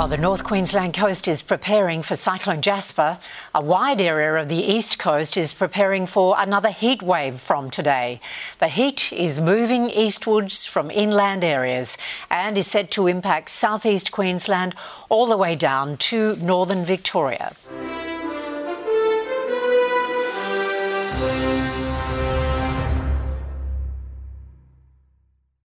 While 0.00 0.08
the 0.08 0.16
North 0.16 0.44
Queensland 0.44 0.94
coast 0.94 1.28
is 1.28 1.42
preparing 1.42 2.00
for 2.00 2.16
Cyclone 2.16 2.62
Jasper, 2.62 3.18
a 3.54 3.60
wide 3.60 4.00
area 4.00 4.40
of 4.40 4.48
the 4.48 4.56
east 4.56 4.98
coast 4.98 5.36
is 5.36 5.52
preparing 5.52 6.06
for 6.06 6.36
another 6.38 6.70
heat 6.70 7.02
wave 7.02 7.38
from 7.38 7.70
today. 7.70 8.18
The 8.60 8.68
heat 8.68 9.12
is 9.12 9.42
moving 9.42 9.90
eastwards 9.90 10.64
from 10.64 10.90
inland 10.90 11.44
areas 11.44 11.98
and 12.30 12.56
is 12.56 12.66
set 12.66 12.90
to 12.92 13.08
impact 13.08 13.50
southeast 13.50 14.10
Queensland 14.10 14.74
all 15.10 15.26
the 15.26 15.36
way 15.36 15.54
down 15.54 15.98
to 15.98 16.34
northern 16.36 16.86
Victoria. 16.86 17.52